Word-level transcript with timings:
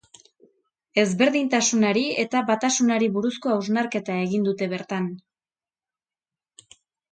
Ezberdintasunari 1.01 2.05
eta 2.23 2.41
batasunari 2.47 3.11
buruzko 3.19 3.53
hausnarketa 3.57 4.17
egin 4.25 4.49
dute 4.51 4.71
bertan. 4.75 5.13